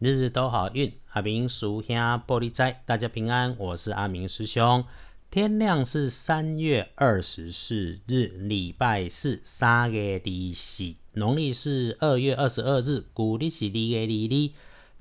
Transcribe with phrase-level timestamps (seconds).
[0.00, 4.84] 日日都好运，阿明叔兄玻璃斋，大家平安，我是阿明师兄。
[5.28, 14.52] 天亮是三月二十四日，礼拜四，三月二四，农历是二月二十二日，古历是二月二日。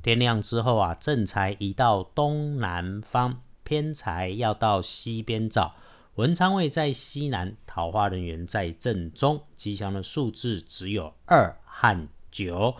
[0.01, 5.75] 天亮之后啊，正财移到东南方，偏财要到西边找。
[6.15, 12.75] 文昌位在西南，桃花人员在正中，吉祥的数字只有二和九。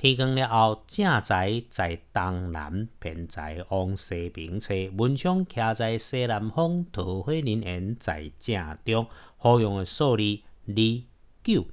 [0.00, 4.72] 天光了后，正财在东南，偏在往西边车。
[4.96, 9.08] 文昌徛在西南方，桃花人缘在正中。
[9.38, 10.22] 好用的数字
[10.68, 11.02] 二
[11.42, 11.66] 九，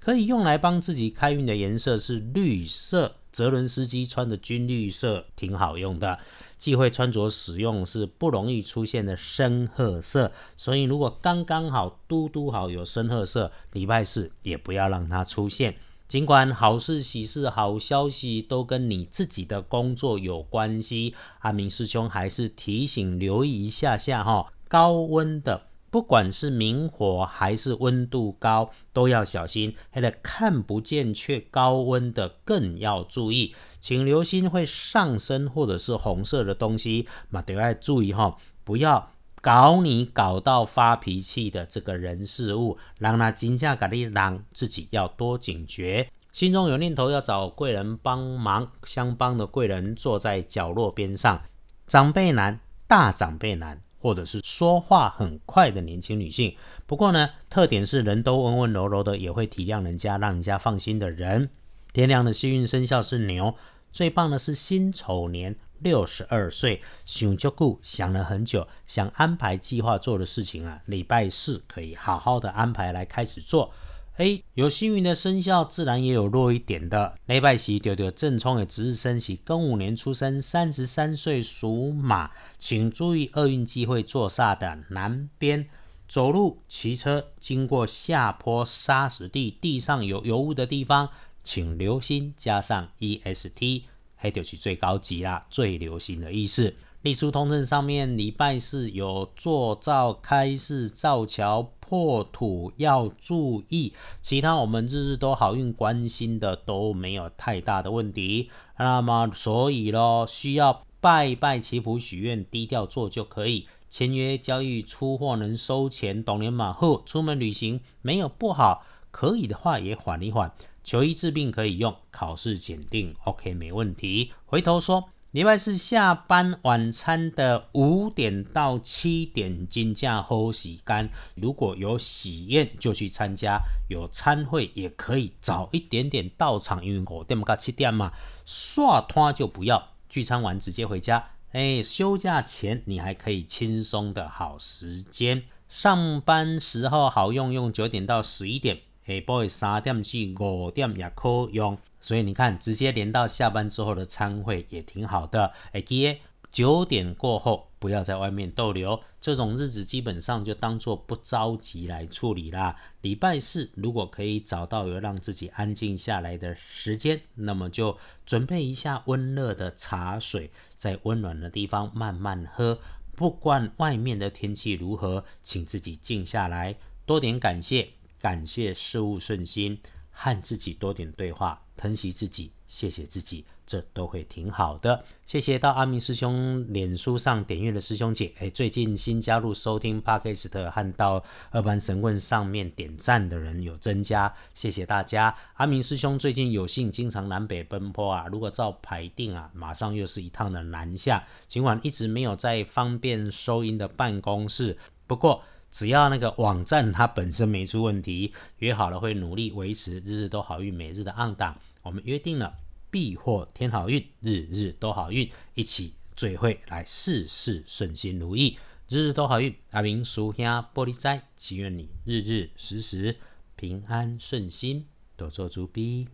[0.00, 3.16] 可以用来帮自己开运的颜色是绿色。
[3.30, 6.18] 泽伦斯基穿的军绿色挺好用的，
[6.56, 10.32] 忌讳穿着使用是不容易出现的深褐色。
[10.56, 15.74] 所以如果刚刚好、嘟嘟好有深褐色，礼拜四也不要让它出现。
[16.08, 24.52] 尽管好事、喜事、好消息都跟你自己的工作有关系，阿明师兄还是提醒留意一下下哈。
[24.68, 29.74] 高温的，不管是明火还是温度高，都要小心。
[29.90, 39.12] 还得看不见却高温的更要注意，请留心会上升或者是红色的东西，嘛得要注意哈，不要
[39.46, 46.10] 搞你搞到发脾气的这个人事物，让他惊吓搞你让自己要多警觉。
[46.32, 51.40] 心中有念头要找贵人帮忙，相帮的贵人坐在角落边上，
[51.86, 56.56] 长辈男、大长辈男，或者是说话很快的年轻女性。
[56.84, 61.50] 不过呢，特点是人都温温柔柔的，也会体谅人家，让人家放心的人。
[61.92, 63.54] 天亮的幸运生肖是牛，
[63.92, 73.72] 最棒的是辛丑年，六十二岁，想就顾想了很久，想安排计划做的事情啊，礼拜四可以好好的安排来开始做。
[74.16, 77.14] 哎，有幸运的生肖，自然也有弱一点的。
[77.26, 85.66] 礼拜四丢丢正冲的值日生喜，庚午年出生，三十三岁属马，请注意厄运机会坐煞的南边。
[86.08, 91.10] 走路、骑车经过下坡沙石地，地上有油污的地方，
[91.42, 93.82] 请留心加上 EST，
[94.16, 96.74] 黑就是最高级啦，最流行的意思。
[97.02, 108.50] 历书通证上面，礼拜四有做造、开市、造桥、破土要注意，其他我们日日都好运关心的都没有太大的问题。
[108.78, 113.68] 那么所以咯，需要拜拜祈福许愿，低调做就可以。
[113.88, 120.52] 签约交易出货能收钱，懂年马后出门旅行没有不好，可以的话也缓一缓。
[120.86, 124.30] 求医治病可以用，考试检定 OK 没问题。
[124.44, 125.08] 回头说。
[125.32, 131.10] 礼拜四下班晚餐的五点到七点，金价好洗干。
[131.34, 133.60] 如果有喜宴就去参加，
[133.90, 138.12] 有餐会也可以早一点点到场，因为五点到七点嘛。
[138.46, 141.32] 刷拖就不要，聚餐完直接回家。
[141.52, 145.42] 哎，休假前你还可以轻松的好时间。
[145.68, 151.78] 上班时候好用，用九点到十一点，下晡三点至五点也可用。
[152.00, 155.52] 所以你看，直接连到下班之后的餐会也挺好的。
[155.72, 156.18] 哎，记
[156.52, 162.76] 九点过后不要在外面逗留，这种日子基本上就当做不着急来处理啦。
[163.02, 172.78] 礼拜四如果可以找到有让自己安静下来的时间，那么就准备一下温热的茶水，在温暖的地方慢慢喝。
[173.14, 177.90] 不管外面的天气如何，请自己静下来，多点感谢，
[178.20, 179.78] 感谢事物顺心。
[180.18, 185.04] 和自己多点对话，疼惜自己，谢谢自己，这都会挺好的。
[185.26, 195.36] 谢谢到阿明师兄脸书上点阅的师兄姐，哎，最近新加入收听 Podcast 和到二班神棍上面点赞的人有增加，谢谢大家。
[195.56, 205.42] 阿明师兄最近有幸经常南北奔波啊，如果照排定啊，马上又是一趟的南下，尽管一直没有在方便收音的办公室，不过。
[205.76, 211.54] 只要那个网站它本身没出问题，约好了会努力维持日日都好运每日的暗档。
[211.82, 212.50] 我们约定了
[212.90, 218.56] 必获天好运，日日都好运，一起聚会来事事顺心如意，
[218.88, 219.54] 日日都好运。
[219.72, 223.14] 阿明叔兄玻璃斋，祈愿你日日时时
[223.54, 226.08] 平安顺心，多做主逼。